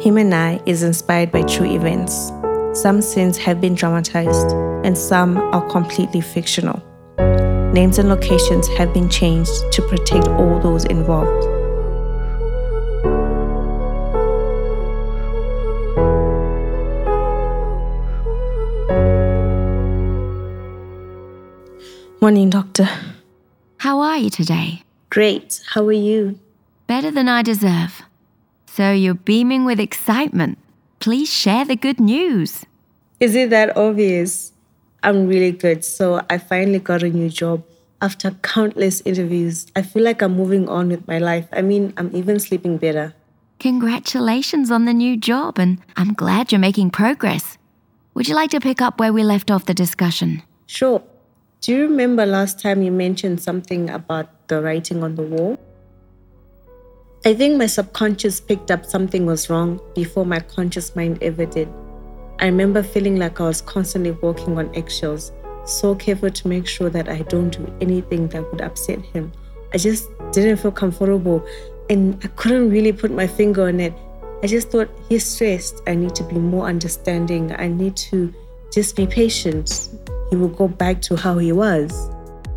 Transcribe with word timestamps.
Him 0.00 0.18
and 0.18 0.34
I 0.34 0.60
is 0.66 0.82
inspired 0.82 1.32
by 1.32 1.42
true 1.42 1.64
events. 1.64 2.30
Some 2.78 3.00
scenes 3.00 3.38
have 3.38 3.62
been 3.62 3.74
dramatized, 3.74 4.52
and 4.84 4.96
some 4.96 5.38
are 5.38 5.66
completely 5.70 6.20
fictional. 6.20 6.82
Names 7.72 7.98
and 7.98 8.08
locations 8.08 8.68
have 8.76 8.92
been 8.92 9.08
changed 9.08 9.50
to 9.72 9.82
protect 9.88 10.28
all 10.28 10.60
those 10.60 10.84
involved. 10.84 11.46
Morning, 22.20 22.50
doctor. 22.50 22.88
How 23.78 24.00
are 24.00 24.18
you 24.18 24.28
today? 24.28 24.82
Great. 25.10 25.62
How 25.72 25.86
are 25.86 25.92
you? 25.92 26.38
Better 26.86 27.10
than 27.10 27.28
I 27.28 27.42
deserve. 27.42 28.02
So 28.76 28.92
you're 28.92 29.14
beaming 29.14 29.64
with 29.64 29.80
excitement. 29.80 30.58
Please 31.00 31.32
share 31.32 31.64
the 31.64 31.76
good 31.76 31.98
news. 31.98 32.66
Is 33.20 33.34
it 33.34 33.48
that 33.48 33.74
obvious? 33.74 34.52
I'm 35.02 35.26
really 35.26 35.52
good. 35.52 35.82
So 35.82 36.20
I 36.28 36.36
finally 36.36 36.80
got 36.80 37.02
a 37.02 37.08
new 37.08 37.30
job 37.30 37.64
after 38.02 38.32
countless 38.42 39.00
interviews. 39.06 39.66
I 39.74 39.80
feel 39.80 40.02
like 40.02 40.20
I'm 40.20 40.36
moving 40.36 40.68
on 40.68 40.90
with 40.90 41.08
my 41.08 41.16
life. 41.16 41.48
I 41.54 41.62
mean, 41.62 41.94
I'm 41.96 42.14
even 42.14 42.38
sleeping 42.38 42.76
better. 42.76 43.14
Congratulations 43.60 44.70
on 44.70 44.84
the 44.84 44.92
new 44.92 45.16
job, 45.16 45.58
and 45.58 45.78
I'm 45.96 46.12
glad 46.12 46.52
you're 46.52 46.58
making 46.58 46.90
progress. 46.90 47.56
Would 48.12 48.28
you 48.28 48.34
like 48.34 48.50
to 48.50 48.60
pick 48.60 48.82
up 48.82 49.00
where 49.00 49.10
we 49.14 49.22
left 49.22 49.50
off 49.50 49.64
the 49.64 49.72
discussion? 49.72 50.42
Sure. 50.66 51.02
Do 51.62 51.72
you 51.72 51.80
remember 51.80 52.26
last 52.26 52.60
time 52.60 52.82
you 52.82 52.92
mentioned 52.92 53.40
something 53.40 53.88
about 53.88 54.48
the 54.48 54.60
writing 54.60 55.02
on 55.02 55.14
the 55.14 55.22
wall? 55.22 55.58
I 57.26 57.34
think 57.34 57.58
my 57.58 57.66
subconscious 57.66 58.38
picked 58.38 58.70
up 58.70 58.86
something 58.86 59.26
was 59.26 59.50
wrong 59.50 59.80
before 59.96 60.24
my 60.24 60.38
conscious 60.38 60.94
mind 60.94 61.20
ever 61.24 61.44
did. 61.44 61.68
I 62.38 62.46
remember 62.46 62.84
feeling 62.84 63.16
like 63.16 63.40
I 63.40 63.48
was 63.48 63.60
constantly 63.60 64.12
walking 64.12 64.56
on 64.58 64.72
eggshells, 64.76 65.32
so 65.64 65.96
careful 65.96 66.30
to 66.30 66.46
make 66.46 66.68
sure 66.68 66.88
that 66.88 67.08
I 67.08 67.22
don't 67.22 67.50
do 67.50 67.66
anything 67.80 68.28
that 68.28 68.48
would 68.52 68.60
upset 68.60 69.00
him. 69.00 69.32
I 69.74 69.78
just 69.78 70.08
didn't 70.30 70.58
feel 70.58 70.70
comfortable 70.70 71.44
and 71.90 72.16
I 72.22 72.28
couldn't 72.28 72.70
really 72.70 72.92
put 72.92 73.10
my 73.10 73.26
finger 73.26 73.66
on 73.66 73.80
it. 73.80 73.92
I 74.44 74.46
just 74.46 74.70
thought 74.70 74.88
he's 75.08 75.26
stressed. 75.26 75.82
I 75.88 75.96
need 75.96 76.14
to 76.14 76.22
be 76.22 76.36
more 76.36 76.68
understanding. 76.68 77.50
I 77.58 77.66
need 77.66 77.96
to 78.08 78.32
just 78.72 78.94
be 78.94 79.04
patient. 79.04 79.88
He 80.30 80.36
will 80.36 80.46
go 80.46 80.68
back 80.68 81.02
to 81.02 81.16
how 81.16 81.38
he 81.38 81.50
was. 81.50 82.08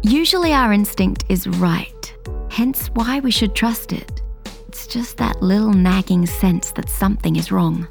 Usually, 0.03 0.53
our 0.53 0.71
instinct 0.71 1.23
is 1.27 1.47
right, 1.47 2.13
hence 2.51 2.91
why 2.93 3.19
we 3.19 3.31
should 3.31 3.55
trust 3.55 3.93
it. 3.93 4.18
It's 4.69 4.85
just 4.85 5.17
that 5.17 5.41
little 5.41 5.73
nagging 5.73 6.27
sense 6.27 6.71
that 6.73 6.89
something 6.89 7.37
is 7.37 7.51
wrong. 7.51 7.87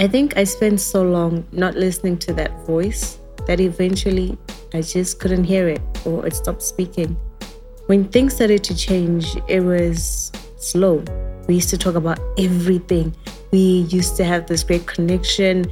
I 0.00 0.08
think 0.08 0.36
I 0.36 0.42
spent 0.42 0.80
so 0.80 1.04
long 1.04 1.46
not 1.52 1.76
listening 1.76 2.18
to 2.26 2.32
that 2.32 2.50
voice 2.66 3.20
that 3.46 3.60
eventually 3.60 4.36
I 4.72 4.80
just 4.80 5.20
couldn't 5.20 5.44
hear 5.44 5.68
it 5.68 5.80
or 6.04 6.26
it 6.26 6.34
stopped 6.34 6.62
speaking. 6.62 7.16
When 7.86 8.08
things 8.08 8.34
started 8.34 8.64
to 8.64 8.74
change, 8.74 9.36
it 9.46 9.60
was 9.60 10.32
slow. 10.56 11.04
We 11.46 11.54
used 11.54 11.70
to 11.70 11.78
talk 11.78 11.94
about 11.94 12.18
everything. 12.38 13.14
We 13.52 13.86
used 13.86 14.16
to 14.16 14.24
have 14.24 14.48
this 14.48 14.64
great 14.64 14.86
connection. 14.86 15.64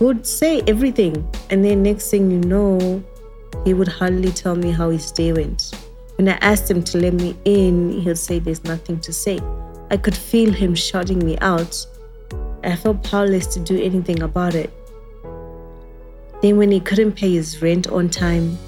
Would 0.00 0.26
say 0.26 0.62
everything. 0.66 1.24
And 1.50 1.64
then 1.64 1.84
next 1.84 2.10
thing 2.10 2.32
you 2.32 2.40
know, 2.40 3.00
he 3.64 3.74
would 3.74 3.86
hardly 3.86 4.32
tell 4.32 4.56
me 4.56 4.72
how 4.72 4.90
his 4.90 5.12
day 5.12 5.32
went. 5.32 5.72
When 6.16 6.28
I 6.28 6.38
asked 6.40 6.70
him 6.70 6.82
to 6.84 6.98
let 6.98 7.14
me 7.14 7.36
in, 7.44 8.00
he'll 8.00 8.16
say 8.16 8.38
there's 8.38 8.64
nothing 8.64 9.00
to 9.00 9.12
say. 9.12 9.40
I 9.90 9.96
could 9.96 10.16
feel 10.16 10.52
him 10.52 10.74
shutting 10.74 11.24
me 11.24 11.38
out. 11.38 11.86
I 12.64 12.76
felt 12.76 13.02
powerless 13.02 13.46
to 13.54 13.60
do 13.60 13.80
anything 13.82 14.22
about 14.22 14.54
it. 14.54 14.70
Then, 16.42 16.58
when 16.58 16.70
he 16.70 16.80
couldn't 16.80 17.12
pay 17.12 17.32
his 17.32 17.62
rent 17.62 17.86
on 17.88 18.08
time, 18.08 18.58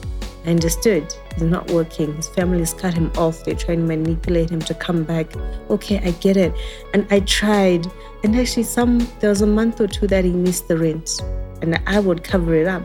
I 0.44 0.50
understood. 0.50 1.14
He's 1.34 1.42
not 1.42 1.70
working. 1.70 2.14
His 2.16 2.28
family's 2.28 2.72
cut 2.74 2.94
him 2.94 3.10
off. 3.16 3.44
They're 3.44 3.54
trying 3.54 3.80
to 3.80 3.96
manipulate 3.96 4.50
him 4.50 4.60
to 4.60 4.74
come 4.74 5.02
back. 5.04 5.34
Okay, 5.70 5.98
I 5.98 6.12
get 6.12 6.36
it. 6.36 6.54
And 6.92 7.06
I 7.10 7.20
tried. 7.20 7.86
And 8.22 8.36
actually, 8.36 8.62
some 8.64 9.06
there 9.20 9.30
was 9.30 9.42
a 9.42 9.46
month 9.46 9.80
or 9.80 9.86
two 9.86 10.06
that 10.08 10.24
he 10.24 10.32
missed 10.32 10.68
the 10.68 10.76
rent, 10.78 11.20
and 11.62 11.80
I 11.86 11.98
would 11.98 12.22
cover 12.24 12.54
it 12.54 12.66
up. 12.66 12.82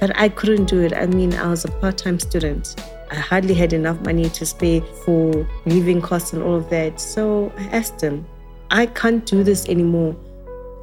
But 0.00 0.16
I 0.18 0.28
couldn't 0.28 0.66
do 0.66 0.80
it. 0.80 0.92
I 0.92 1.06
mean, 1.06 1.34
I 1.34 1.48
was 1.48 1.64
a 1.64 1.70
part-time 1.70 2.18
student. 2.18 2.76
I 3.10 3.16
hardly 3.16 3.54
had 3.54 3.72
enough 3.72 4.00
money 4.02 4.30
to 4.30 4.46
spare 4.46 4.82
for 5.04 5.46
living 5.66 6.00
costs 6.00 6.32
and 6.32 6.42
all 6.42 6.54
of 6.56 6.70
that. 6.70 7.00
So 7.00 7.52
I 7.58 7.64
asked 7.76 8.00
him, 8.00 8.24
I 8.70 8.86
can't 8.86 9.26
do 9.26 9.42
this 9.42 9.68
anymore. 9.68 10.16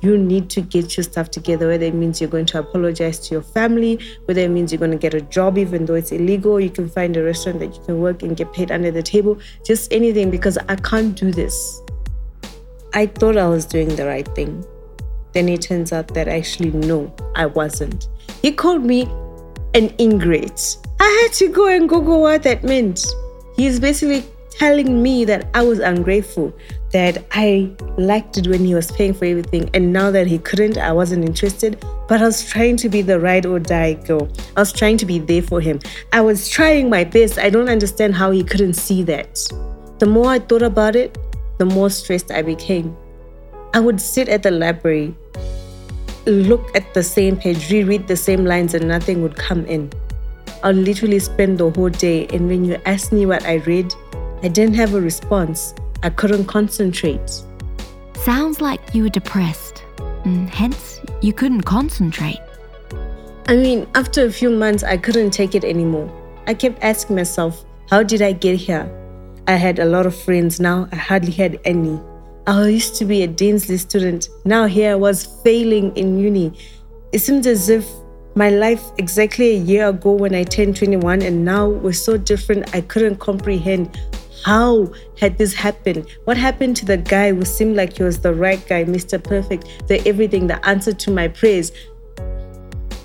You 0.02 0.18
need 0.18 0.50
to 0.52 0.62
get 0.62 0.98
your 0.98 1.06
stuff 1.06 1.32
together, 1.32 1.70
whether 1.70 1.86
it 1.86 1.96
means 1.96 2.20
you're 2.20 2.30
going 2.30 2.46
to 2.48 2.60
apologize 2.60 3.20
to 3.28 3.34
your 3.34 3.42
family, 3.42 4.00
whether 4.26 4.42
it 4.42 4.50
means 4.50 4.72
you're 4.72 4.80
going 4.80 4.92
to 4.92 4.98
get 4.98 5.14
a 5.14 5.22
job, 5.22 5.58
even 5.58 5.86
though 5.86 5.96
it's 5.96 6.12
illegal. 6.12 6.60
You 6.60 6.70
can 6.70 6.90
find 6.90 7.16
a 7.16 7.24
restaurant 7.24 7.60
that 7.60 7.74
you 7.76 7.82
can 7.84 8.02
work 8.02 8.22
and 8.22 8.36
get 8.36 8.54
paid 8.54 8.72
under 8.72 8.92
the 8.92 9.02
table, 9.02 9.40
just 9.66 9.92
anything, 9.92 10.30
because 10.30 10.58
I 10.70 10.76
can't 10.76 11.16
do 11.16 11.32
this. 11.32 11.82
I 12.94 13.06
thought 13.06 13.38
I 13.38 13.48
was 13.48 13.66
doing 13.66 13.96
the 13.96 14.06
right 14.06 14.28
thing. 14.36 14.66
Then 15.32 15.50
it 15.50 15.62
turns 15.62 15.94
out 15.94 16.10
that 16.10 16.28
actually, 16.28 16.72
no, 16.72 17.14
I 17.36 17.46
wasn't. 17.46 18.10
He 18.42 18.52
called 18.52 18.84
me 18.84 19.04
an 19.74 19.94
ingrate. 20.00 20.78
I 21.00 21.22
had 21.24 21.34
to 21.34 21.50
go 21.50 21.68
and 21.68 21.88
Google 21.88 22.22
what 22.22 22.44
that 22.44 22.64
meant. 22.64 23.06
He's 23.56 23.80
basically 23.80 24.26
telling 24.50 25.04
me 25.04 25.26
that 25.26 25.48
I 25.54 25.62
was 25.62 25.80
ungrateful, 25.80 26.52
that 26.92 27.24
I 27.32 27.72
liked 27.98 28.38
it 28.38 28.48
when 28.48 28.66
he 28.66 28.74
was 28.74 28.92
paying 28.92 29.14
for 29.14 29.26
everything, 29.26 29.70
and 29.74 29.94
now 29.94 30.10
that 30.10 30.26
he 30.26 30.40
couldn't, 30.40 30.78
I 30.78 30.92
wasn't 30.92 31.26
interested. 31.26 31.84
But 32.08 32.22
I 32.22 32.26
was 32.26 32.44
trying 32.44 32.78
to 32.78 32.90
be 32.90 33.02
the 33.02 33.20
ride 33.20 33.46
or 33.46 33.60
die 33.60 33.94
girl. 33.94 34.28
I 34.56 34.62
was 34.62 34.74
trying 34.74 34.98
to 34.98 35.06
be 35.06 35.20
there 35.20 35.42
for 35.42 35.62
him. 35.62 35.80
I 36.14 36.22
was 36.22 36.50
trying 36.50 36.90
my 36.90 37.04
best. 37.04 37.38
I 37.38 37.50
don't 37.50 37.70
understand 37.70 38.16
how 38.16 38.32
he 38.32 38.44
couldn't 38.44 38.74
see 38.74 39.04
that. 39.04 39.36
The 40.00 40.06
more 40.06 40.28
I 40.28 40.40
thought 40.40 40.64
about 40.64 40.96
it, 40.96 41.18
the 41.58 41.66
more 41.66 41.90
stressed 41.90 42.32
I 42.32 42.42
became. 42.42 42.96
I 43.74 43.80
would 43.80 44.02
sit 44.02 44.30
at 44.30 44.44
the 44.44 44.52
library, 44.52 45.16
look 46.26 46.76
at 46.76 46.94
the 46.94 47.04
same 47.04 47.38
page, 47.38 47.72
reread 47.72 48.08
the 48.08 48.16
same 48.16 48.46
lines, 48.46 48.74
and 48.74 48.88
nothing 48.88 49.22
would 49.22 49.36
come 49.36 49.66
in. 49.66 49.92
I'll 50.68 50.74
literally 50.74 51.20
spend 51.20 51.60
the 51.60 51.70
whole 51.70 51.88
day. 51.88 52.28
And 52.28 52.50
when 52.50 52.66
you 52.66 52.76
ask 52.86 53.14
me 53.14 53.26
what 53.26 53.46
I 53.46 53.56
read, 53.60 53.96
I 54.44 54.50
didn't 54.50 54.74
have 54.76 54.96
a 54.96 55.00
response. 55.00 55.74
I 56.04 56.10
couldn't 56.10 56.44
concentrate. 56.44 57.42
Sounds 58.16 58.60
like 58.60 58.82
you 58.94 59.04
were 59.04 59.10
depressed, 59.10 59.86
and 60.26 60.50
hence 60.50 61.00
you 61.22 61.32
couldn't 61.32 61.62
concentrate. 61.62 62.42
I 63.48 63.56
mean, 63.56 63.88
after 63.96 64.26
a 64.26 64.30
few 64.30 64.50
months, 64.50 64.84
I 64.84 64.98
couldn't 64.98 65.32
take 65.32 65.56
it 65.56 65.64
anymore. 65.64 66.12
I 66.48 66.54
kept 66.54 66.84
asking 66.84 67.16
myself, 67.16 67.64
how 67.90 68.04
did 68.04 68.22
I 68.22 68.34
get 68.34 68.58
here? 68.58 68.92
I 69.48 69.54
had 69.54 69.80
a 69.80 69.86
lot 69.86 70.06
of 70.06 70.14
friends, 70.14 70.60
now 70.60 70.90
I 70.92 70.98
hardly 70.98 71.32
had 71.32 71.62
any. 71.64 71.98
I 72.46 72.68
used 72.68 72.96
to 72.96 73.06
be 73.06 73.24
a 73.24 73.28
Dean's 73.28 73.70
list 73.70 73.92
student, 73.92 74.28
now 74.44 74.66
here 74.66 74.92
I 74.92 74.96
was 74.96 75.24
failing 75.46 75.96
in 75.96 76.20
uni. 76.20 76.52
It 77.14 77.20
seemed 77.20 77.48
as 77.48 77.70
if 77.70 77.90
my 78.38 78.52
life 78.52 78.92
exactly 79.00 79.50
a 79.50 79.58
year 79.58 79.90
ago 79.90 80.12
when 80.12 80.36
I 80.36 80.44
turned 80.44 80.76
21 80.76 81.24
and 81.24 81.44
now 81.44 81.68
was 81.68 82.00
so 82.00 82.18
different. 82.18 82.76
I 82.76 82.82
couldn't 82.82 83.16
comprehend 83.16 84.00
how 84.46 84.94
had 85.20 85.40
this 85.40 85.56
happened? 85.56 86.08
What 86.26 86.38
happened 86.38 86.76
to 86.78 86.86
the 86.86 86.98
guy 86.98 87.34
who 87.34 87.44
seemed 87.44 87.76
like 87.76 87.98
he 87.98 88.04
was 88.04 88.20
the 88.20 88.36
right 88.36 88.64
guy, 88.68 88.84
Mr. 88.84 89.22
Perfect, 89.22 89.88
the 89.88 90.08
everything, 90.08 90.46
the 90.46 90.64
answer 90.68 90.94
to 90.94 91.12
my 91.12 91.28
prayers? 91.28 91.72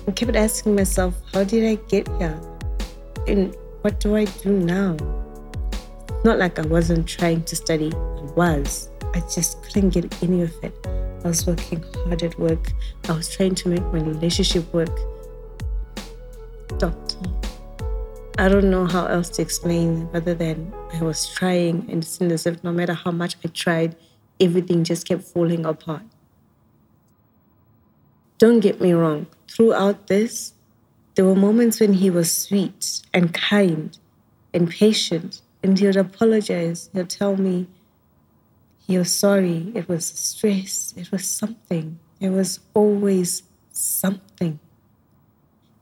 I 0.07 0.11
kept 0.11 0.35
asking 0.35 0.75
myself, 0.75 1.15
how 1.33 1.43
did 1.43 1.65
I 1.65 1.81
get 1.89 2.07
here? 2.19 2.39
And 3.27 3.55
what 3.81 3.99
do 3.99 4.15
I 4.15 4.25
do 4.25 4.51
now? 4.51 4.95
Not 6.23 6.37
like 6.37 6.59
I 6.59 6.67
wasn't 6.67 7.07
trying 7.07 7.43
to 7.45 7.55
study, 7.55 7.91
I 7.91 8.21
was. 8.35 8.89
I 9.15 9.19
just 9.21 9.63
couldn't 9.63 9.89
get 9.89 10.21
any 10.21 10.43
of 10.43 10.53
it. 10.63 10.75
I 11.25 11.27
was 11.27 11.47
working 11.47 11.83
hard 12.05 12.21
at 12.21 12.37
work. 12.37 12.71
I 13.09 13.13
was 13.13 13.29
trying 13.29 13.55
to 13.55 13.69
make 13.69 13.83
my 13.85 13.99
relationship 13.99 14.71
work 14.71 14.95
doctor. 16.77 17.17
I 18.37 18.49
don't 18.49 18.69
know 18.69 18.85
how 18.85 19.05
else 19.05 19.29
to 19.31 19.41
explain 19.41 20.09
other 20.13 20.33
than 20.33 20.73
I 20.93 21.03
was 21.03 21.27
trying 21.27 21.87
and 21.89 22.03
it 22.03 22.07
seemed 22.07 22.31
as 22.31 22.45
if 22.45 22.63
no 22.63 22.71
matter 22.71 22.93
how 22.93 23.11
much 23.11 23.35
I 23.45 23.47
tried, 23.49 23.95
everything 24.39 24.83
just 24.83 25.07
kept 25.07 25.23
falling 25.23 25.65
apart. 25.65 26.03
Don't 28.39 28.59
get 28.59 28.81
me 28.81 28.93
wrong, 28.93 29.27
throughout 29.47 30.07
this, 30.07 30.53
there 31.15 31.25
were 31.25 31.35
moments 31.35 31.79
when 31.79 31.93
he 31.93 32.09
was 32.09 32.35
sweet 32.35 33.01
and 33.13 33.33
kind 33.33 33.97
and 34.53 34.69
patient, 34.69 35.41
and 35.61 35.77
he 35.77 35.85
would 35.85 35.95
apologize. 35.95 36.89
He'll 36.93 37.05
tell 37.05 37.37
me 37.37 37.67
he 38.87 38.97
was 38.97 39.11
sorry, 39.11 39.71
it 39.75 39.87
was 39.87 40.05
stress, 40.05 40.93
it 40.97 41.11
was 41.11 41.25
something. 41.25 41.99
It 42.19 42.29
was 42.29 42.59
always 42.73 43.43
something. 43.71 44.59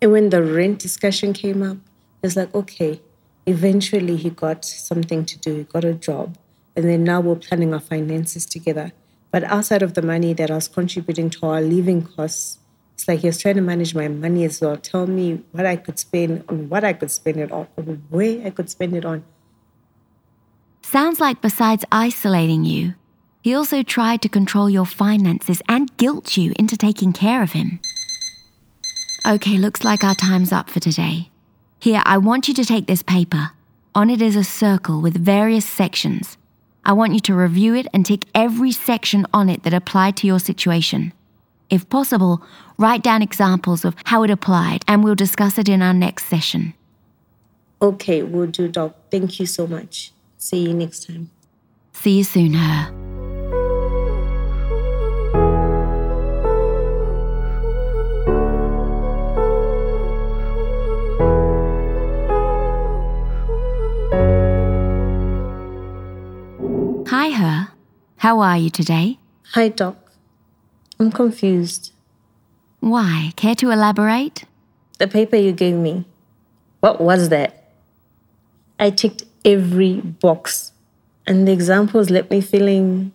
And 0.02 0.12
when 0.12 0.30
the 0.30 0.42
rent 0.42 0.80
discussion 0.80 1.32
came 1.32 1.62
up, 1.62 1.78
it's 2.24 2.36
like, 2.36 2.54
okay, 2.56 3.00
eventually 3.46 4.18
he 4.18 4.30
got 4.32 4.66
something 4.66 5.26
to 5.26 5.38
do, 5.38 5.58
he 5.58 5.64
got 5.64 5.84
a 5.84 5.94
job. 5.94 6.38
And 6.76 6.86
then 6.86 7.04
now 7.04 7.20
we're 7.20 7.36
planning 7.36 7.74
our 7.74 7.80
finances 7.80 8.46
together. 8.46 8.94
But 9.30 9.44
outside 9.44 9.82
of 9.82 9.94
the 9.94 10.02
money 10.02 10.34
that 10.34 10.50
I 10.50 10.56
was 10.56 10.68
contributing 10.68 11.30
to 11.32 11.46
our 11.46 11.62
living 11.62 12.02
costs, 12.02 12.60
it's 12.96 13.08
like 13.08 13.20
he 13.20 13.28
was 13.28 13.38
trying 13.38 13.56
to 13.56 13.62
manage 13.62 13.96
my 13.96 14.08
money 14.08 14.44
as 14.44 14.60
well. 14.60 14.76
Tell 14.78 15.08
me 15.08 15.44
what 15.52 15.66
I 15.66 15.76
could 15.76 16.00
spend 16.00 16.44
on 16.50 16.70
what 16.70 16.84
I 16.84 16.94
could 16.94 17.12
spend 17.12 17.38
it 17.38 17.52
on, 17.52 17.68
or 17.78 17.84
where 18.10 18.46
I 18.46 18.50
could 18.50 18.70
spend 18.70 18.96
it 18.96 19.06
on. 19.06 19.24
Sounds 20.82 21.20
like 21.20 21.42
besides 21.42 21.86
isolating 21.92 22.66
you, 22.66 22.96
he 23.42 23.56
also 23.56 23.82
tried 23.82 24.22
to 24.22 24.30
control 24.30 24.70
your 24.70 24.86
finances 24.86 25.62
and 25.68 25.96
guilt 25.98 26.38
you 26.38 26.54
into 26.60 26.76
taking 26.78 27.14
care 27.14 27.42
of 27.42 27.54
him. 27.54 27.80
Okay, 29.26 29.58
looks 29.58 29.84
like 29.84 30.04
our 30.04 30.16
time's 30.16 30.52
up 30.52 30.68
for 30.68 30.80
today. 30.80 31.30
Here, 31.80 32.02
I 32.06 32.18
want 32.18 32.48
you 32.48 32.56
to 32.56 32.66
take 32.66 32.88
this 32.88 33.04
paper. 33.04 33.52
On 33.94 34.10
it 34.10 34.20
is 34.22 34.36
a 34.36 34.44
circle 34.44 35.00
with 35.00 35.16
various 35.16 35.66
sections. 35.66 36.38
I 36.84 36.94
want 36.94 37.14
you 37.14 37.20
to 37.22 37.36
review 37.36 37.76
it 37.76 37.86
and 37.94 38.04
tick 38.04 38.26
every 38.34 38.72
section 38.72 39.28
on 39.32 39.48
it 39.48 39.62
that 39.62 39.76
applied 39.76 40.18
to 40.18 40.28
your 40.28 40.40
situation. 40.40 41.14
If 41.70 41.88
possible, 41.88 42.42
write 42.80 43.04
down 43.04 43.22
examples 43.22 43.86
of 43.86 43.96
how 44.06 44.24
it 44.24 44.32
applied 44.32 44.84
and 44.88 45.04
we'll 45.04 45.16
discuss 45.16 45.60
it 45.60 45.70
in 45.70 45.84
our 45.84 45.94
next 45.94 46.26
session. 46.26 46.74
Okay, 47.80 48.24
we'll 48.24 48.48
do, 48.48 48.68
Doc. 48.70 48.96
Thank 49.12 49.40
you 49.40 49.46
so 49.46 49.68
much. 49.68 50.14
See 50.38 50.64
you 50.68 50.74
next 50.74 51.08
time. 51.08 51.30
See 51.94 52.18
you 52.18 52.24
soon, 52.24 52.54
Her. 52.54 53.11
Hi, 67.22 67.30
Her. 67.30 67.68
How 68.18 68.40
are 68.40 68.58
you 68.58 68.72
today? 68.72 69.20
Hi, 69.54 69.68
Doc. 69.68 69.96
I'm 71.00 71.12
confused. 71.12 71.94
Why? 72.80 73.32
Care 73.36 73.54
to 73.62 73.70
elaborate? 73.70 74.46
The 74.98 75.08
paper 75.08 75.36
you 75.36 75.52
gave 75.52 75.76
me, 75.76 76.06
what 76.80 77.00
was 77.00 77.30
that? 77.30 77.74
I 78.80 78.90
ticked 78.90 79.26
every 79.46 80.02
box, 80.02 80.72
and 81.28 81.48
the 81.48 81.52
examples 81.52 82.10
left 82.10 82.32
me 82.32 82.42
feeling, 82.42 83.14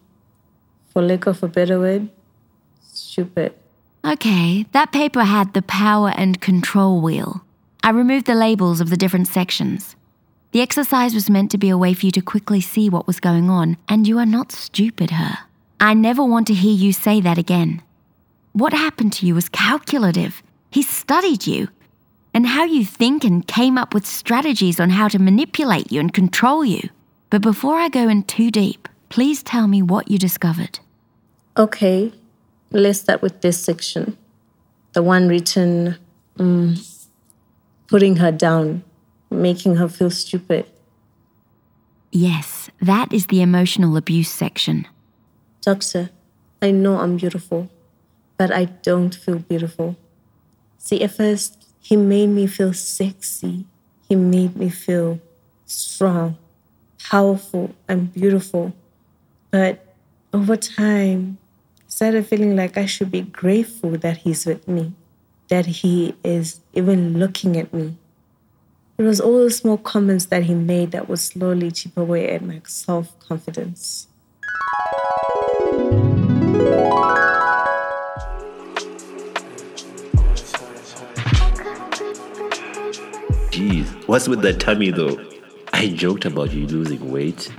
for 0.92 1.02
lack 1.02 1.26
of 1.26 1.42
a 1.42 1.48
better 1.48 1.80
word, 1.80 2.08
stupid. 2.84 3.54
Okay, 4.04 4.66
that 4.70 4.92
paper 4.92 5.24
had 5.24 5.52
the 5.52 5.62
power 5.62 6.12
and 6.16 6.40
control 6.40 7.00
wheel. 7.00 7.44
I 7.82 7.90
removed 7.90 8.26
the 8.26 8.36
labels 8.36 8.80
of 8.80 8.88
the 8.88 8.96
different 8.96 9.26
sections. 9.26 9.95
The 10.52 10.60
exercise 10.60 11.14
was 11.14 11.28
meant 11.28 11.50
to 11.50 11.58
be 11.58 11.68
a 11.68 11.78
way 11.78 11.92
for 11.92 12.06
you 12.06 12.12
to 12.12 12.22
quickly 12.22 12.60
see 12.60 12.88
what 12.88 13.06
was 13.06 13.20
going 13.20 13.50
on, 13.50 13.76
and 13.88 14.06
you 14.06 14.18
are 14.18 14.26
not 14.26 14.52
stupid, 14.52 15.10
her. 15.10 15.38
I 15.80 15.94
never 15.94 16.24
want 16.24 16.46
to 16.46 16.54
hear 16.54 16.72
you 16.72 16.92
say 16.92 17.20
that 17.20 17.38
again. 17.38 17.82
What 18.52 18.72
happened 18.72 19.12
to 19.14 19.26
you 19.26 19.34
was 19.34 19.50
calculative. 19.50 20.42
He 20.70 20.82
studied 20.82 21.46
you 21.46 21.68
and 22.32 22.46
how 22.46 22.64
you 22.64 22.84
think 22.84 23.24
and 23.24 23.46
came 23.46 23.76
up 23.76 23.92
with 23.92 24.06
strategies 24.06 24.80
on 24.80 24.90
how 24.90 25.08
to 25.08 25.18
manipulate 25.18 25.92
you 25.92 26.00
and 26.00 26.12
control 26.12 26.64
you. 26.64 26.88
But 27.30 27.42
before 27.42 27.76
I 27.76 27.88
go 27.88 28.08
in 28.08 28.22
too 28.22 28.50
deep, 28.50 28.88
please 29.08 29.42
tell 29.42 29.66
me 29.66 29.82
what 29.82 30.10
you 30.10 30.18
discovered. 30.18 30.78
Okay, 31.56 32.12
let's 32.70 33.00
start 33.00 33.20
with 33.22 33.40
this 33.40 33.62
section. 33.62 34.16
The 34.92 35.02
one 35.02 35.28
written, 35.28 35.96
um, 36.38 36.76
putting 37.88 38.16
her 38.16 38.32
down 38.32 38.84
making 39.30 39.76
her 39.76 39.88
feel 39.88 40.10
stupid. 40.10 40.66
Yes, 42.12 42.70
that 42.80 43.12
is 43.12 43.26
the 43.26 43.42
emotional 43.42 43.96
abuse 43.96 44.30
section. 44.30 44.86
Doctor, 45.60 46.10
I 46.62 46.70
know 46.70 46.98
I'm 46.98 47.16
beautiful, 47.16 47.68
but 48.38 48.50
I 48.50 48.66
don't 48.66 49.14
feel 49.14 49.38
beautiful. 49.38 49.96
See, 50.78 51.02
at 51.02 51.10
first, 51.10 51.66
he 51.80 51.96
made 51.96 52.28
me 52.28 52.46
feel 52.46 52.72
sexy. 52.72 53.66
He 54.08 54.14
made 54.14 54.56
me 54.56 54.68
feel 54.68 55.20
strong, 55.66 56.38
powerful, 56.98 57.74
and 57.88 58.12
beautiful. 58.12 58.72
But 59.50 59.94
over 60.32 60.56
time, 60.56 61.38
I 61.80 61.82
started 61.88 62.26
feeling 62.26 62.56
like 62.56 62.76
I 62.76 62.86
should 62.86 63.10
be 63.10 63.22
grateful 63.22 63.90
that 63.98 64.18
he's 64.18 64.46
with 64.46 64.66
me, 64.68 64.92
that 65.48 65.66
he 65.66 66.14
is 66.24 66.60
even 66.72 67.18
looking 67.18 67.56
at 67.56 67.72
me. 67.74 67.96
It 68.98 69.02
was 69.02 69.20
all 69.20 69.44
the 69.44 69.50
small 69.50 69.76
comments 69.76 70.24
that 70.26 70.44
he 70.44 70.54
made 70.54 70.92
that 70.92 71.06
would 71.06 71.18
slowly 71.18 71.70
chip 71.70 71.98
away 71.98 72.30
at 72.30 72.42
my 72.42 72.62
self 72.66 73.18
confidence. 73.18 74.06
Jeez, 83.52 84.08
what's 84.08 84.28
with 84.28 84.40
that 84.40 84.60
tummy 84.60 84.90
though? 84.90 85.22
I 85.74 85.88
joked 85.88 86.24
about 86.24 86.52
you 86.52 86.66
losing 86.66 87.12
weight, 87.12 87.52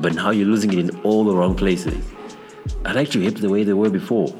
but 0.00 0.14
now 0.14 0.30
you're 0.30 0.46
losing 0.46 0.72
it 0.72 0.80
in 0.80 1.00
all 1.02 1.22
the 1.22 1.32
wrong 1.32 1.54
places. 1.54 2.04
I 2.84 2.92
like 2.92 3.14
your 3.14 3.22
hips 3.22 3.40
the 3.40 3.48
way 3.48 3.62
they 3.62 3.72
were 3.72 3.90
before. 3.90 4.34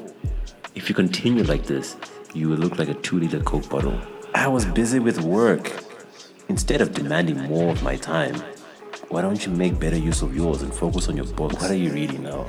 If 0.75 0.89
you 0.89 0.95
continue 0.95 1.43
like 1.43 1.67
this, 1.67 1.95
you 2.33 2.49
will 2.49 2.57
look 2.57 2.77
like 2.77 2.89
a 2.89 2.95
two 2.95 3.17
liter 3.17 3.39
Coke 3.39 3.69
bottle. 3.69 3.97
I 4.35 4.49
was 4.49 4.65
busy 4.65 4.99
with 4.99 5.21
work. 5.21 5.82
Instead 6.53 6.81
of 6.81 6.93
demanding 6.93 7.35
more 7.45 7.71
of 7.71 7.81
my 7.81 7.95
time, 7.95 8.35
why 9.09 9.23
don't 9.23 9.43
you 9.43 9.51
make 9.51 9.79
better 9.79 9.97
use 9.97 10.21
of 10.21 10.35
yours 10.35 10.61
and 10.61 10.71
focus 10.71 11.09
on 11.09 11.17
your 11.17 11.25
book? 11.25 11.51
What 11.59 11.71
are 11.71 11.75
you 11.75 11.91
reading 11.91 12.21
now? 12.21 12.45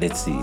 Let's 0.00 0.24
see. 0.24 0.40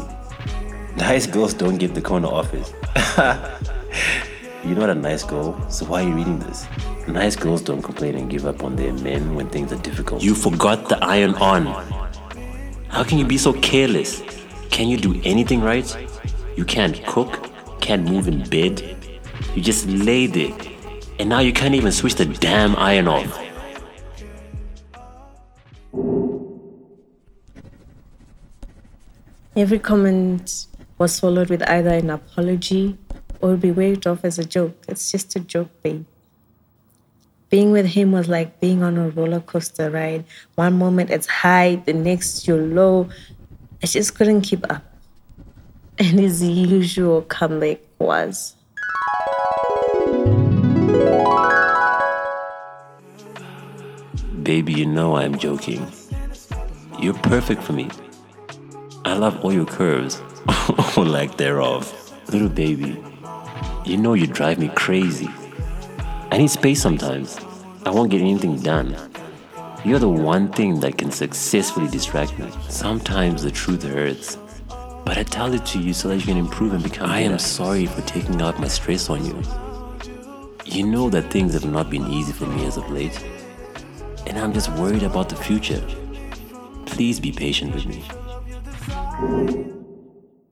Nice 0.95 1.25
girls 1.25 1.56
don't 1.56 1.80
give 1.80 1.95
the 1.95 2.04
corner 2.04 2.28
office. 2.28 2.72
You're 4.63 4.78
not 4.78 4.92
a 4.92 4.94
nice 4.94 5.24
girl, 5.24 5.60
so 5.72 5.88
why 5.88 6.04
are 6.04 6.07
you 6.07 6.13
reading 6.13 6.38
this? 6.38 6.68
Nice 7.07 7.36
girls 7.36 7.63
don't 7.63 7.81
complain 7.81 8.13
and 8.13 8.30
give 8.30 8.45
up 8.45 8.63
on 8.63 8.75
their 8.75 8.94
men 8.94 9.34
when 9.34 9.50
things 9.50 9.74
are 9.74 9.81
difficult. 9.81 10.22
You 10.22 10.36
forgot 10.36 10.88
the 10.88 11.04
iron 11.04 11.34
on. 11.34 11.66
How 12.89 13.04
can 13.04 13.18
you 13.18 13.25
be 13.25 13.39
so 13.39 13.54
careless? 13.54 14.22
Can 14.69 14.88
you 14.88 14.98
do 14.98 15.19
anything 15.24 15.62
right? 15.62 15.98
You 16.56 16.63
can't 16.63 17.04
cook, 17.07 17.50
can't 17.81 18.07
move 18.07 18.28
in 18.28 18.48
bed. 18.48 18.96
You 19.56 19.63
just 19.63 19.88
lay 19.88 20.28
there 20.28 20.56
and 21.19 21.30
now 21.30 21.39
you 21.39 21.54
can't 21.54 21.75
even 21.75 21.92
switch 21.92 22.15
the 22.15 22.25
damn 22.25 22.75
iron 22.75 23.07
off. 23.07 23.39
Every 29.55 29.77
comment 29.77 30.65
was 30.98 31.20
followed 31.20 31.50
with 31.50 31.62
either 31.70 31.91
an 31.91 32.10
apology 32.10 32.98
or 33.39 33.55
be 33.55 33.72
waved 33.72 34.08
off 34.08 34.25
as 34.25 34.39
a 34.39 34.43
joke. 34.43 34.75
It's 34.88 35.12
just 35.12 35.36
a 35.36 35.39
joke, 35.39 35.70
babe. 35.84 36.05
Being 37.50 37.72
with 37.72 37.86
him 37.86 38.12
was 38.12 38.27
like 38.27 38.60
being 38.60 38.82
on 38.82 38.98
a 38.98 39.10
roller 39.10 39.41
coaster 39.41 39.91
ride. 39.91 40.25
One 40.55 40.74
moment 40.79 41.12
it's 41.12 41.27
high, 41.27 41.75
the 41.75 41.93
next 41.93 42.48
you're 42.48 42.65
low. 42.65 43.10
I 43.84 43.86
just 43.86 44.15
couldn't 44.15 44.41
keep 44.41 44.65
up. 44.72 44.84
And 46.00 46.20
his 46.20 46.41
usual 46.41 47.22
comeback 47.22 47.79
was 48.00 48.55
Baby, 54.43 54.73
you 54.73 54.85
know 54.85 55.15
I'm 55.15 55.38
joking. 55.38 55.88
You're 57.00 57.13
perfect 57.13 57.63
for 57.63 57.71
me. 57.71 57.89
I 59.05 59.15
love 59.15 59.39
all 59.41 59.53
your 59.53 59.65
curves, 59.65 60.21
or 60.97 61.05
lack 61.05 61.38
thereof. 61.38 61.88
Little 62.27 62.50
baby, 62.50 63.01
you 63.85 63.95
know 63.95 64.15
you 64.15 64.27
drive 64.27 64.59
me 64.59 64.67
crazy. 64.75 65.29
I 66.29 66.38
need 66.38 66.50
space 66.50 66.81
sometimes. 66.81 67.39
I 67.85 67.91
won't 67.91 68.12
get 68.12 68.19
anything 68.19 68.59
done. 68.59 68.97
You're 69.85 70.00
the 70.00 70.09
one 70.09 70.51
thing 70.51 70.81
that 70.81 70.97
can 70.97 71.12
successfully 71.12 71.88
distract 71.88 72.38
me. 72.38 72.50
Sometimes 72.67 73.43
the 73.43 73.51
truth 73.51 73.83
hurts, 73.83 74.38
but 75.05 75.17
I 75.17 75.23
tell 75.23 75.53
it 75.53 75.65
to 75.67 75.79
you 75.79 75.93
so 75.93 76.09
that 76.09 76.17
you 76.17 76.25
can 76.25 76.38
improve 76.38 76.73
and 76.73 76.83
become. 76.83 77.09
I 77.09 77.19
am 77.19 77.39
sorry 77.39 77.85
for 77.85 78.01
taking 78.01 78.41
out 78.41 78.59
my 78.59 78.67
stress 78.67 79.09
on 79.09 79.25
you. 79.25 79.41
You 80.65 80.85
know 80.85 81.09
that 81.12 81.31
things 81.31 81.53
have 81.53 81.65
not 81.65 81.89
been 81.89 82.07
easy 82.07 82.33
for 82.33 82.45
me 82.47 82.65
as 82.65 82.75
of 82.75 82.89
late 82.89 83.17
and 84.27 84.38
I'm 84.39 84.53
just 84.53 84.70
worried 84.72 85.03
about 85.03 85.30
the 85.30 85.36
future. 85.36 85.82
Please 86.86 87.20
be 87.20 87.32
patient 87.32 87.74
with 87.74 87.86
me. 87.86 88.03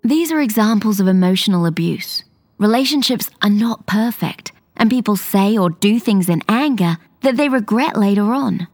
These 0.04 0.32
are 0.32 0.42
examples 0.42 1.00
of 1.00 1.08
emotional 1.08 1.66
abuse. 1.66 2.24
Relationships 2.58 3.30
are 3.42 3.50
not 3.50 3.86
perfect, 3.86 4.52
and 4.76 4.90
people 4.90 5.16
say 5.16 5.58
or 5.58 5.70
do 5.70 6.00
things 6.00 6.30
in 6.30 6.42
anger 6.48 6.98
that 7.22 7.38
they 7.38 7.50
regret 7.50 7.98
later 7.98 8.34
on. 8.34 8.68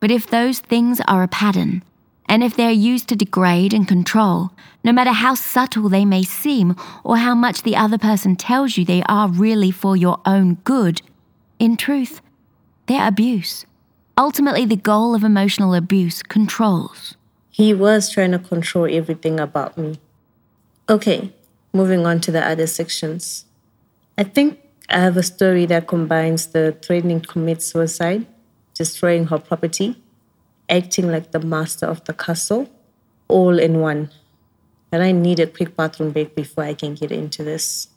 But 0.00 0.10
if 0.10 0.26
those 0.26 0.60
things 0.60 1.00
are 1.08 1.22
a 1.22 1.28
pattern, 1.28 1.82
and 2.26 2.42
if 2.42 2.56
they're 2.56 2.70
used 2.70 3.08
to 3.08 3.16
degrade 3.16 3.72
and 3.72 3.86
control, 3.86 4.50
no 4.82 4.92
matter 4.92 5.12
how 5.12 5.34
subtle 5.34 5.88
they 5.88 6.04
may 6.04 6.22
seem 6.22 6.74
or 7.02 7.18
how 7.18 7.34
much 7.34 7.62
the 7.62 7.76
other 7.76 7.98
person 7.98 8.36
tells 8.36 8.76
you 8.76 8.84
they 8.84 9.02
are 9.08 9.28
really 9.28 9.70
for 9.70 9.96
your 9.96 10.20
own 10.26 10.54
good, 10.64 11.00
in 11.58 11.76
truth, 11.76 12.20
they're 12.86 13.06
abuse. 13.06 13.64
Ultimately, 14.16 14.64
the 14.64 14.76
goal 14.76 15.14
of 15.14 15.24
emotional 15.24 15.74
abuse 15.74 16.22
controls. 16.22 17.16
He 17.50 17.74
was 17.74 18.10
trying 18.10 18.32
to 18.32 18.38
control 18.38 18.86
everything 18.88 19.40
about 19.40 19.76
me. 19.76 19.98
Okay, 20.88 21.32
moving 21.72 22.06
on 22.06 22.20
to 22.20 22.30
the 22.30 22.46
other 22.46 22.66
sections. 22.66 23.44
I 24.16 24.24
think 24.24 24.60
I 24.88 25.00
have 25.00 25.16
a 25.16 25.22
story 25.22 25.66
that 25.66 25.88
combines 25.88 26.48
the 26.48 26.76
threatening 26.80 27.22
to 27.22 27.28
commit 27.28 27.62
suicide, 27.62 28.26
destroying 28.74 29.26
her 29.26 29.38
property, 29.38 30.00
acting 30.68 31.10
like 31.10 31.32
the 31.32 31.40
master 31.40 31.86
of 31.86 32.04
the 32.04 32.12
castle, 32.12 32.68
all 33.28 33.58
in 33.58 33.80
one. 33.80 34.10
But 34.90 35.00
I 35.00 35.10
need 35.10 35.40
a 35.40 35.48
quick 35.48 35.74
bathroom 35.74 36.12
break 36.12 36.36
before 36.36 36.64
I 36.64 36.74
can 36.74 36.94
get 36.94 37.10
into 37.10 37.42
this. 37.42 37.88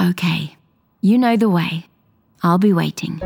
Okay, 0.00 0.56
you 1.02 1.18
know 1.18 1.36
the 1.36 1.50
way. 1.50 1.86
I'll 2.42 2.58
be 2.58 2.72
waiting. 2.72 3.20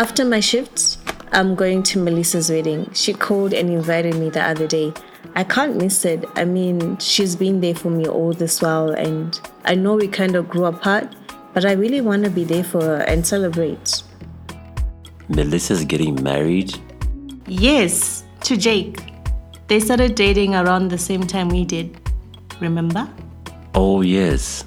After 0.00 0.24
my 0.24 0.40
shift, 0.40 0.96
I'm 1.30 1.54
going 1.54 1.82
to 1.82 1.98
Melissa's 1.98 2.48
wedding. 2.48 2.90
She 2.94 3.12
called 3.12 3.52
and 3.52 3.68
invited 3.68 4.14
me 4.14 4.30
the 4.30 4.40
other 4.42 4.66
day. 4.66 4.94
I 5.34 5.44
can't 5.44 5.76
miss 5.76 6.06
it. 6.06 6.24
I 6.36 6.46
mean, 6.46 6.96
she's 6.96 7.36
been 7.36 7.60
there 7.60 7.74
for 7.74 7.90
me 7.90 8.06
all 8.06 8.32
this 8.32 8.62
while, 8.62 8.92
and 8.92 9.38
I 9.66 9.74
know 9.74 9.96
we 9.96 10.08
kind 10.08 10.36
of 10.36 10.48
grew 10.48 10.64
apart, 10.64 11.14
but 11.52 11.66
I 11.66 11.72
really 11.72 12.00
want 12.00 12.24
to 12.24 12.30
be 12.30 12.44
there 12.44 12.64
for 12.64 12.82
her 12.82 13.02
and 13.02 13.26
celebrate. 13.26 14.02
Melissa's 15.28 15.84
getting 15.84 16.22
married? 16.22 16.74
Yes, 17.46 18.24
to 18.44 18.56
Jake. 18.56 19.02
They 19.66 19.80
started 19.80 20.14
dating 20.14 20.54
around 20.54 20.88
the 20.88 20.96
same 20.96 21.26
time 21.26 21.50
we 21.50 21.66
did. 21.66 22.00
Remember? 22.58 23.06
Oh, 23.74 24.00
yes. 24.00 24.64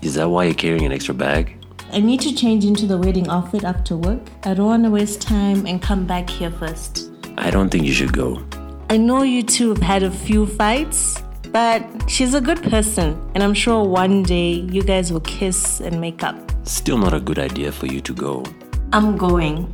Is 0.00 0.14
that 0.14 0.30
why 0.30 0.44
you're 0.44 0.54
carrying 0.54 0.86
an 0.86 0.92
extra 0.92 1.12
bag? 1.12 1.59
I 1.92 1.98
need 1.98 2.20
to 2.20 2.32
change 2.32 2.64
into 2.64 2.86
the 2.86 2.96
wedding 2.96 3.28
outfit 3.28 3.64
after 3.64 3.96
work. 3.96 4.20
I 4.44 4.54
don't 4.54 4.66
want 4.66 4.84
to 4.84 4.90
waste 4.90 5.20
time 5.20 5.66
and 5.66 5.82
come 5.82 6.06
back 6.06 6.30
here 6.30 6.50
first. 6.50 7.10
I 7.36 7.50
don't 7.50 7.68
think 7.68 7.84
you 7.84 7.92
should 7.92 8.12
go. 8.12 8.42
I 8.88 8.96
know 8.96 9.22
you 9.22 9.42
two 9.42 9.70
have 9.70 9.82
had 9.82 10.02
a 10.04 10.10
few 10.10 10.46
fights, 10.46 11.20
but 11.50 11.84
she's 12.08 12.34
a 12.34 12.40
good 12.40 12.62
person, 12.62 13.20
and 13.34 13.42
I'm 13.42 13.54
sure 13.54 13.84
one 13.84 14.22
day 14.22 14.52
you 14.52 14.84
guys 14.84 15.12
will 15.12 15.20
kiss 15.22 15.80
and 15.80 16.00
make 16.00 16.22
up. 16.22 16.36
Still 16.64 16.96
not 16.96 17.12
a 17.12 17.20
good 17.20 17.40
idea 17.40 17.72
for 17.72 17.86
you 17.86 18.00
to 18.00 18.14
go. 18.14 18.44
I'm 18.92 19.16
going. 19.16 19.72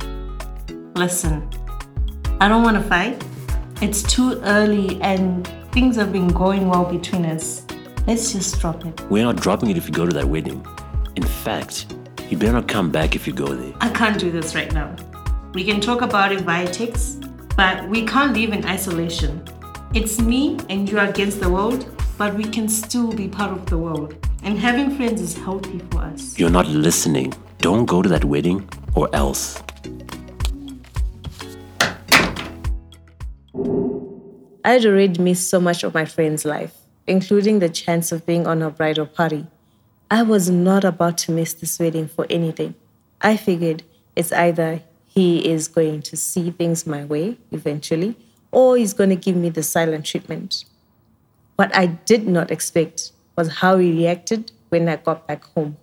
Listen, 0.95 1.47
I 2.41 2.47
don't 2.47 2.63
want 2.63 2.77
to 2.77 2.83
fight. 2.83 3.23
It's 3.79 4.01
too 4.01 4.39
early 4.41 4.99
and 5.01 5.47
things 5.71 5.95
have 5.97 6.11
been 6.11 6.29
going 6.29 6.67
well 6.67 6.85
between 6.85 7.25
us. 7.25 7.63
Let's 8.07 8.31
just 8.31 8.59
drop 8.59 8.83
it. 8.87 8.99
We're 9.11 9.23
not 9.23 9.35
dropping 9.35 9.69
it 9.69 9.77
if 9.77 9.87
you 9.87 9.93
go 9.93 10.07
to 10.07 10.13
that 10.13 10.27
wedding. 10.27 10.65
In 11.15 11.23
fact, 11.23 11.93
you 12.29 12.37
better 12.37 12.53
not 12.53 12.67
come 12.67 12.91
back 12.91 13.15
if 13.15 13.25
you 13.25 13.33
go 13.33 13.47
there. 13.47 13.73
I 13.79 13.89
can't 13.89 14.19
do 14.19 14.31
this 14.31 14.53
right 14.53 14.71
now. 14.73 14.95
We 15.53 15.63
can 15.63 15.79
talk 15.79 16.01
about 16.01 16.31
it 16.31 16.41
via 16.41 16.67
text, 16.67 17.23
but 17.55 17.87
we 17.87 18.05
can't 18.05 18.35
live 18.35 18.51
in 18.51 18.65
isolation. 18.65 19.43
It's 19.93 20.19
me 20.19 20.59
and 20.69 20.89
you 20.89 20.99
against 20.99 21.39
the 21.39 21.49
world, 21.49 21.87
but 22.17 22.35
we 22.35 22.43
can 22.43 22.67
still 22.67 23.11
be 23.11 23.27
part 23.27 23.51
of 23.51 23.65
the 23.67 23.77
world. 23.77 24.15
And 24.43 24.59
having 24.59 24.95
friends 24.95 25.21
is 25.21 25.35
healthy 25.35 25.79
for 25.91 25.99
us. 25.99 26.37
You're 26.37 26.49
not 26.49 26.67
listening. 26.67 27.33
Don't 27.59 27.85
go 27.85 28.01
to 28.01 28.09
that 28.09 28.25
wedding 28.25 28.67
or 28.93 29.09
else. 29.15 29.63
I'd 34.65 34.85
already 34.85 35.21
missed 35.21 35.49
so 35.49 35.61
much 35.61 35.83
of 35.83 35.93
my 35.93 36.03
friend's 36.03 36.43
life, 36.43 36.75
including 37.07 37.59
the 37.59 37.69
chance 37.69 38.11
of 38.11 38.25
being 38.25 38.45
on 38.45 38.59
her 38.59 38.69
bridal 38.69 39.05
party. 39.05 39.47
I 40.09 40.23
was 40.23 40.49
not 40.49 40.85
about 40.85 41.17
to 41.19 41.33
miss 41.33 41.53
this 41.53 41.79
wedding 41.79 42.07
for 42.07 42.25
anything. 42.29 42.75
I 43.21 43.35
figured 43.35 43.83
it's 44.15 44.31
either 44.31 44.81
he 45.05 45.45
is 45.45 45.67
going 45.67 46.01
to 46.03 46.15
see 46.15 46.49
things 46.51 46.87
my 46.87 47.03
way 47.03 47.37
eventually, 47.51 48.15
or 48.49 48.77
he's 48.77 48.93
going 48.93 49.09
to 49.09 49.17
give 49.17 49.35
me 49.35 49.49
the 49.49 49.63
silent 49.63 50.05
treatment. 50.05 50.63
What 51.57 51.75
I 51.75 51.87
did 51.87 52.25
not 52.25 52.51
expect 52.51 53.11
was 53.35 53.57
how 53.57 53.79
he 53.79 53.91
reacted 53.91 54.53
when 54.69 54.87
I 54.87 54.95
got 54.95 55.27
back 55.27 55.43
home. 55.53 55.75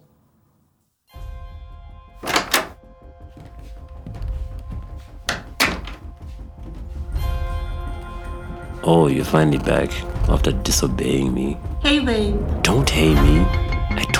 Oh, 8.86 9.08
you're 9.08 9.24
finally 9.24 9.58
back 9.58 9.90
after 10.30 10.52
disobeying 10.52 11.34
me. 11.34 11.58
Hey, 11.82 11.98
babe. 11.98 12.40
Don't 12.62 12.88
hate 12.88 13.16
me. 13.16 13.73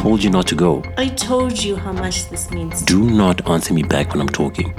I 0.04 0.06
told 0.06 0.22
you 0.22 0.28
not 0.28 0.46
to 0.48 0.54
go. 0.54 0.82
I 0.98 1.08
told 1.08 1.62
you 1.62 1.76
how 1.76 1.90
much 1.90 2.28
this 2.28 2.50
means. 2.50 2.82
Do 2.82 3.02
not 3.08 3.48
answer 3.48 3.72
me 3.72 3.82
back 3.82 4.12
when 4.12 4.20
I'm 4.20 4.28
talking. 4.28 4.74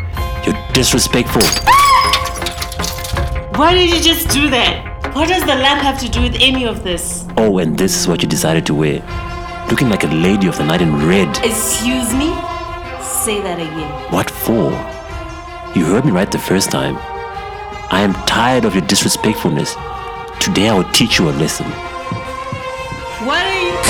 You're 0.46 0.56
disrespectful. 0.72 1.42
Why 3.58 3.74
did 3.74 3.90
you 3.90 4.02
just 4.02 4.30
do 4.30 4.52
that? 4.52 5.16
What 5.16 5.28
does 5.28 5.42
the 5.42 5.56
lamp 5.56 5.82
have 5.82 6.00
to 6.02 6.10
do 6.10 6.22
with 6.22 6.36
any 6.40 6.68
of 6.68 6.84
this? 6.84 7.26
Oh, 7.38 7.58
and 7.58 7.76
this 7.76 8.00
is 8.00 8.08
what 8.08 8.22
you 8.22 8.30
decided 8.30 8.68
to 8.68 8.76
wear. 8.76 9.00
Looking 9.72 9.90
like 9.90 10.04
a 10.04 10.14
lady 10.14 10.46
of 10.46 10.60
the 10.60 10.64
night 10.64 10.84
in 10.84 11.08
red. 11.08 11.36
Excuse 11.44 12.14
me? 12.14 12.28
Say 13.02 13.42
that 13.42 13.58
again. 13.58 13.92
What 14.14 14.30
for? 14.30 14.70
You 15.76 15.86
heard 15.86 16.06
me 16.06 16.12
right 16.12 16.32
the 16.32 16.38
first 16.38 16.70
time. 16.70 16.98
I 17.90 18.02
am 18.02 18.14
tired 18.28 18.64
of 18.64 18.76
your 18.76 18.86
disrespectfulness. 18.86 19.74
Today 20.40 20.70
I 20.70 20.76
will 20.78 20.92
teach 20.92 21.18
you 21.18 21.30
a 21.30 21.32
lesson. 21.32 21.66
What 23.26 23.44
are 23.44 23.64
you? 23.64 23.85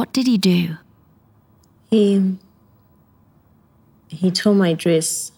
What 0.00 0.14
did 0.14 0.26
he 0.26 0.38
do? 0.38 0.78
He. 1.90 2.38
He 4.08 4.30
tore 4.30 4.54
my 4.54 4.72
dress. 4.72 5.30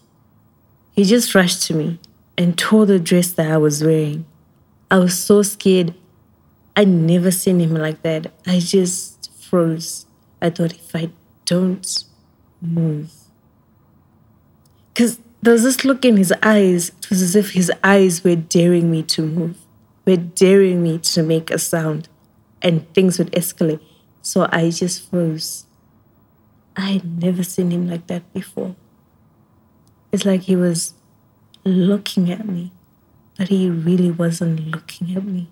He 0.93 1.03
just 1.03 1.35
rushed 1.35 1.63
to 1.63 1.73
me 1.73 1.99
and 2.37 2.57
tore 2.57 2.85
the 2.85 2.97
dress 2.97 3.33
that 3.33 3.51
I 3.51 3.57
was 3.57 3.83
wearing. 3.83 4.25
I 4.89 4.99
was 4.99 5.17
so 5.17 5.41
scared. 5.41 5.93
I'd 6.77 6.87
never 6.87 7.29
seen 7.29 7.59
him 7.59 7.73
like 7.73 8.03
that. 8.03 8.31
I 8.47 8.59
just 8.59 9.29
froze. 9.37 10.05
I 10.41 10.49
thought 10.49 10.71
if 10.71 10.95
I 10.95 11.09
don't 11.43 12.05
move. 12.61 13.11
Because 14.93 15.19
there 15.41 15.51
was 15.51 15.63
this 15.63 15.83
look 15.83 16.05
in 16.05 16.15
his 16.15 16.33
eyes. 16.41 16.87
It 16.87 17.09
was 17.09 17.21
as 17.21 17.35
if 17.35 17.51
his 17.51 17.69
eyes 17.83 18.23
were 18.23 18.37
daring 18.37 18.89
me 18.89 19.03
to 19.03 19.23
move, 19.23 19.57
were 20.05 20.15
daring 20.15 20.81
me 20.81 20.99
to 20.99 21.21
make 21.21 21.51
a 21.51 21.59
sound, 21.59 22.07
and 22.61 22.87
things 22.93 23.19
would 23.19 23.33
escalate. 23.33 23.81
So 24.23 24.47
I 24.51 24.69
just 24.69 25.09
froze. 25.09 25.65
I 26.77 26.93
had 26.93 27.21
never 27.21 27.43
seen 27.43 27.71
him 27.71 27.89
like 27.89 28.07
that 28.07 28.33
before. 28.33 28.75
It's 30.13 30.25
like 30.25 30.43
he 30.43 30.55
was 30.55 30.93
looking 31.65 32.31
at 32.31 32.47
me, 32.47 32.71
but 33.37 33.49
he 33.49 33.69
really 33.69 34.09
wasn't 34.09 34.71
looking 34.71 35.15
at 35.15 35.25
me. 35.25 35.49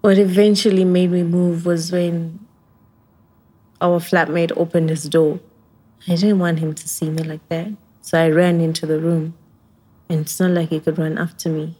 What 0.00 0.16
eventually 0.18 0.84
made 0.84 1.10
me 1.10 1.22
move 1.22 1.66
was 1.66 1.92
when 1.92 2.40
our 3.82 4.00
flatmate 4.00 4.52
opened 4.56 4.88
his 4.88 5.04
door. 5.04 5.38
I 6.08 6.16
didn't 6.16 6.38
want 6.38 6.58
him 6.58 6.74
to 6.74 6.88
see 6.88 7.10
me 7.10 7.22
like 7.22 7.46
that. 7.48 7.68
So 8.00 8.18
I 8.18 8.30
ran 8.30 8.60
into 8.60 8.86
the 8.86 8.98
room. 8.98 9.34
And 10.08 10.20
it's 10.20 10.40
not 10.40 10.50
like 10.50 10.70
he 10.70 10.80
could 10.80 10.98
run 10.98 11.18
after 11.18 11.48
me. 11.48 11.76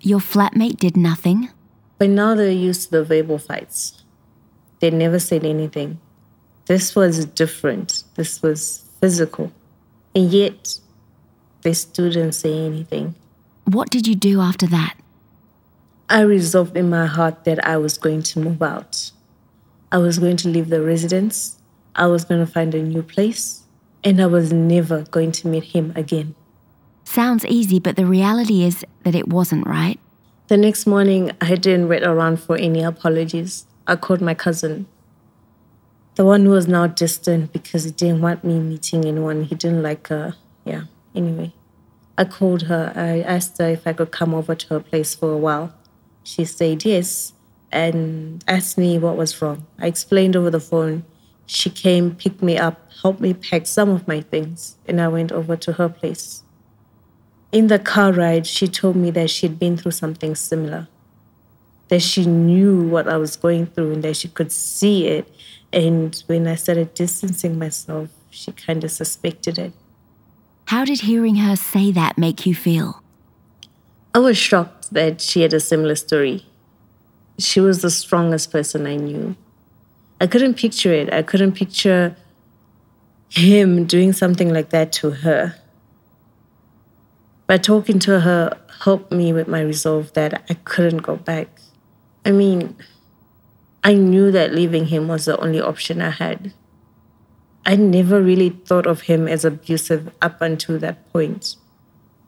Your 0.00 0.18
flatmate 0.18 0.78
did 0.78 0.96
nothing? 0.96 1.50
But 1.98 2.10
now 2.10 2.34
they're 2.34 2.50
used 2.50 2.84
to 2.84 2.90
the 2.90 3.04
verbal 3.04 3.38
fights. 3.38 4.03
They 4.80 4.90
never 4.90 5.18
said 5.18 5.44
anything. 5.44 6.00
This 6.66 6.96
was 6.96 7.26
different. 7.26 8.04
This 8.14 8.42
was 8.42 8.84
physical. 9.00 9.52
And 10.14 10.30
yet, 10.30 10.78
they 11.62 11.74
still 11.74 12.10
didn't 12.10 12.32
say 12.32 12.52
anything. 12.66 13.14
What 13.64 13.90
did 13.90 14.06
you 14.06 14.14
do 14.14 14.40
after 14.40 14.66
that? 14.66 14.96
I 16.08 16.20
resolved 16.20 16.76
in 16.76 16.90
my 16.90 17.06
heart 17.06 17.44
that 17.44 17.66
I 17.66 17.76
was 17.78 17.98
going 17.98 18.22
to 18.22 18.38
move 18.38 18.62
out. 18.62 19.10
I 19.90 19.98
was 19.98 20.18
going 20.18 20.36
to 20.38 20.48
leave 20.48 20.68
the 20.68 20.82
residence. 20.82 21.58
I 21.96 22.06
was 22.06 22.24
going 22.24 22.44
to 22.44 22.50
find 22.50 22.74
a 22.74 22.82
new 22.82 23.02
place. 23.02 23.62
And 24.02 24.20
I 24.20 24.26
was 24.26 24.52
never 24.52 25.02
going 25.04 25.32
to 25.32 25.48
meet 25.48 25.64
him 25.64 25.92
again. 25.96 26.34
Sounds 27.04 27.44
easy, 27.46 27.78
but 27.78 27.96
the 27.96 28.06
reality 28.06 28.64
is 28.64 28.84
that 29.04 29.14
it 29.14 29.28
wasn't, 29.28 29.66
right? 29.66 29.98
The 30.48 30.56
next 30.58 30.86
morning, 30.86 31.30
I 31.40 31.54
didn't 31.54 31.88
wait 31.88 32.02
around 32.02 32.38
for 32.38 32.56
any 32.56 32.82
apologies. 32.82 33.66
I 33.86 33.96
called 33.96 34.20
my 34.20 34.34
cousin, 34.34 34.86
the 36.14 36.24
one 36.24 36.44
who 36.44 36.50
was 36.50 36.68
now 36.68 36.86
distant 36.86 37.52
because 37.52 37.84
he 37.84 37.90
didn't 37.90 38.22
want 38.22 38.44
me 38.44 38.58
meeting 38.58 39.04
anyone. 39.04 39.44
He 39.44 39.54
didn't 39.54 39.82
like 39.82 40.08
her. 40.08 40.36
Yeah, 40.64 40.84
anyway. 41.14 41.52
I 42.16 42.24
called 42.24 42.62
her. 42.64 42.92
I 42.94 43.20
asked 43.20 43.58
her 43.58 43.68
if 43.68 43.86
I 43.86 43.92
could 43.92 44.12
come 44.12 44.34
over 44.34 44.54
to 44.54 44.68
her 44.74 44.80
place 44.80 45.14
for 45.14 45.32
a 45.32 45.36
while. 45.36 45.74
She 46.22 46.44
said 46.44 46.84
yes 46.84 47.32
and 47.72 48.44
asked 48.46 48.78
me 48.78 48.98
what 48.98 49.16
was 49.16 49.42
wrong. 49.42 49.66
I 49.78 49.86
explained 49.88 50.36
over 50.36 50.50
the 50.50 50.60
phone 50.60 51.04
She 51.46 51.70
came, 51.70 52.14
picked 52.14 52.42
me 52.42 52.56
up, 52.56 52.90
helped 53.02 53.20
me 53.20 53.34
pack 53.34 53.66
some 53.66 53.90
of 53.90 54.08
my 54.08 54.20
things, 54.22 54.76
and 54.86 55.00
I 55.00 55.08
went 55.08 55.30
over 55.32 55.56
to 55.56 55.74
her 55.74 55.88
place. 55.88 56.42
In 57.52 57.66
the 57.68 57.78
car 57.78 58.12
ride, 58.12 58.46
she 58.46 58.66
told 58.66 58.96
me 58.96 59.10
that 59.12 59.30
she'd 59.30 59.58
been 59.58 59.76
through 59.76 59.92
something 59.92 60.34
similar, 60.34 60.88
that 61.88 62.02
she 62.02 62.24
knew 62.24 62.88
what 62.88 63.08
I 63.08 63.16
was 63.16 63.36
going 63.36 63.66
through 63.66 63.92
and 63.92 64.04
that 64.04 64.16
she 64.16 64.28
could 64.28 64.52
see 64.52 65.06
it. 65.06 65.32
And 65.72 66.14
when 66.26 66.46
I 66.46 66.54
started 66.54 66.94
distancing 66.94 67.58
myself, 67.58 68.08
she 68.30 68.52
kind 68.52 68.84
of 68.84 68.90
suspected 68.90 69.58
it. 69.58 69.72
How 70.66 70.84
did 70.84 71.00
hearing 71.00 71.36
her 71.36 71.56
say 71.56 71.92
that 71.92 72.16
make 72.16 72.46
you 72.46 72.54
feel? 72.54 73.02
I 74.14 74.18
was 74.18 74.38
shocked 74.38 74.92
that 74.92 75.20
she 75.20 75.42
had 75.42 75.52
a 75.52 75.60
similar 75.60 75.96
story. 75.96 76.46
She 77.38 77.60
was 77.60 77.82
the 77.82 77.90
strongest 77.90 78.50
person 78.50 78.86
I 78.86 78.96
knew. 78.96 79.36
I 80.20 80.26
couldn't 80.26 80.54
picture 80.54 80.92
it. 80.92 81.12
I 81.12 81.22
couldn't 81.22 81.52
picture 81.52 82.16
him 83.28 83.84
doing 83.84 84.12
something 84.12 84.52
like 84.52 84.70
that 84.70 84.92
to 84.92 85.10
her. 85.10 85.56
But 87.46 87.62
talking 87.62 87.98
to 88.00 88.20
her 88.20 88.56
helped 88.84 89.12
me 89.12 89.32
with 89.32 89.48
my 89.48 89.60
resolve 89.60 90.12
that 90.14 90.44
I 90.48 90.54
couldn't 90.54 90.98
go 90.98 91.16
back. 91.16 91.48
I 92.24 92.32
mean, 92.32 92.76
I 93.82 93.94
knew 93.94 94.30
that 94.30 94.54
leaving 94.54 94.86
him 94.86 95.08
was 95.08 95.26
the 95.26 95.38
only 95.38 95.60
option 95.60 96.00
I 96.00 96.10
had. 96.10 96.52
I 97.66 97.76
never 97.76 98.22
really 98.22 98.50
thought 98.50 98.86
of 98.86 99.02
him 99.02 99.28
as 99.28 99.44
abusive 99.44 100.12
up 100.20 100.40
until 100.40 100.78
that 100.78 101.10
point. 101.12 101.56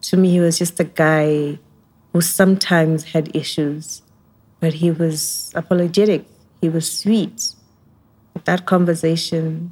To 0.01 0.17
me, 0.17 0.31
he 0.31 0.39
was 0.39 0.57
just 0.57 0.79
a 0.79 0.83
guy 0.83 1.59
who 2.13 2.21
sometimes 2.21 3.05
had 3.05 3.35
issues, 3.35 4.01
but 4.59 4.73
he 4.73 4.91
was 4.91 5.51
apologetic, 5.55 6.25
he 6.61 6.69
was 6.69 6.91
sweet. 6.91 7.53
That 8.45 8.65
conversation 8.65 9.71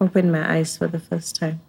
opened 0.00 0.32
my 0.32 0.56
eyes 0.58 0.76
for 0.76 0.86
the 0.88 0.98
first 0.98 1.36
time. 1.36 1.60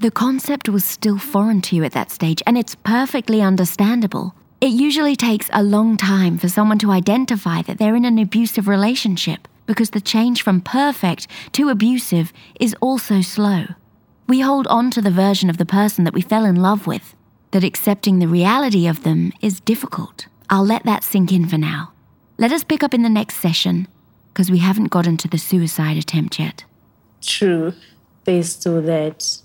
The 0.00 0.10
concept 0.10 0.68
was 0.68 0.84
still 0.84 1.18
foreign 1.18 1.60
to 1.62 1.76
you 1.76 1.84
at 1.84 1.92
that 1.92 2.10
stage, 2.10 2.42
and 2.46 2.58
it's 2.58 2.74
perfectly 2.74 3.40
understandable. 3.40 4.34
It 4.64 4.72
usually 4.72 5.14
takes 5.14 5.50
a 5.52 5.62
long 5.62 5.98
time 5.98 6.38
for 6.38 6.48
someone 6.48 6.78
to 6.78 6.90
identify 6.90 7.60
that 7.60 7.76
they're 7.76 7.94
in 7.94 8.06
an 8.06 8.18
abusive 8.18 8.66
relationship 8.66 9.46
because 9.66 9.90
the 9.90 10.00
change 10.00 10.42
from 10.42 10.62
perfect 10.62 11.28
to 11.52 11.68
abusive 11.68 12.32
is 12.58 12.74
also 12.80 13.20
slow. 13.20 13.66
We 14.26 14.40
hold 14.40 14.66
on 14.68 14.90
to 14.92 15.02
the 15.02 15.10
version 15.10 15.50
of 15.50 15.58
the 15.58 15.66
person 15.66 16.04
that 16.04 16.14
we 16.14 16.22
fell 16.22 16.46
in 16.46 16.56
love 16.56 16.86
with, 16.86 17.14
that 17.50 17.62
accepting 17.62 18.20
the 18.20 18.26
reality 18.26 18.86
of 18.86 19.02
them 19.02 19.34
is 19.42 19.60
difficult. 19.60 20.28
I'll 20.48 20.64
let 20.64 20.84
that 20.84 21.04
sink 21.04 21.30
in 21.30 21.46
for 21.46 21.58
now. 21.58 21.92
Let 22.38 22.50
us 22.50 22.64
pick 22.64 22.82
up 22.82 22.94
in 22.94 23.02
the 23.02 23.10
next 23.10 23.42
session, 23.42 23.86
because 24.32 24.50
we 24.50 24.60
haven't 24.60 24.88
gotten 24.88 25.18
to 25.18 25.28
the 25.28 25.36
suicide 25.36 25.98
attempt 25.98 26.40
yet. 26.40 26.64
True, 27.20 27.74
there's 28.24 28.52
still 28.52 28.80
that. 28.80 29.42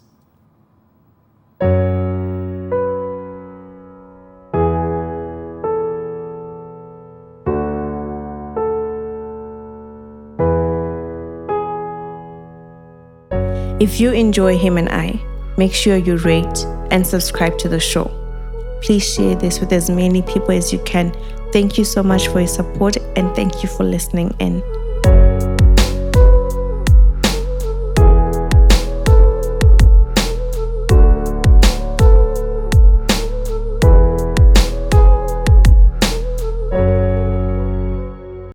If 13.80 14.02
you 14.02 14.12
enjoy 14.12 14.58
him 14.58 14.78
and 14.78 14.90
I, 14.90 15.22
make 15.58 15.74
sure 15.74 15.96
you 15.96 16.18
rate 16.18 16.66
and 16.92 17.08
subscribe 17.08 17.58
to 17.60 17.70
the 17.70 17.80
show. 17.80 18.12
Please 18.82 19.14
share 19.14 19.36
this 19.36 19.62
with 19.62 19.72
as 19.72 19.90
many 19.90 20.22
people 20.22 20.52
as 20.52 20.74
you 20.74 20.80
can. 20.80 21.16
Thank 21.54 21.78
you 21.78 21.86
so 21.86 22.04
much 22.04 22.28
for 22.28 22.40
your 22.40 22.48
support 22.48 22.98
and 23.16 23.34
thank 23.36 23.64
you 23.64 23.70
for 23.70 23.86
listening 23.86 24.36
in. 24.40 24.62